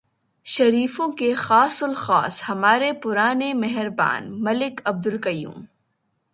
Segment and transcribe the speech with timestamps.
[0.45, 5.63] شریفوں کے خاص الخاص ہمارے پرانے مہربان ملک عبدالقیوم۔